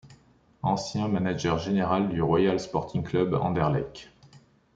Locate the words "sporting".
2.59-3.03